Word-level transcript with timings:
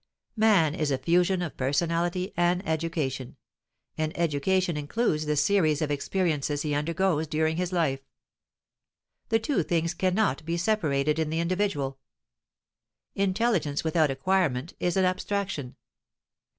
Man 0.35 0.73
is 0.73 0.89
a 0.89 0.97
fusion 0.97 1.43
of 1.43 1.55
personality 1.55 2.33
and 2.35 2.67
education, 2.67 3.37
and 3.99 4.17
education 4.17 4.75
includes 4.75 5.27
the 5.27 5.35
series 5.35 5.79
of 5.79 5.91
experiences 5.91 6.63
he 6.63 6.73
undergoes 6.73 7.27
during 7.27 7.57
his 7.57 7.71
life. 7.71 7.99
The 9.29 9.37
two 9.37 9.61
things 9.61 9.93
cannot 9.93 10.43
be 10.43 10.57
separated 10.57 11.19
in 11.19 11.29
the 11.29 11.39
individual: 11.39 11.99
intelligence 13.13 13.83
without 13.83 14.09
acquirement 14.09 14.73
is 14.79 14.97
an 14.97 15.05
abstraction. 15.05 15.75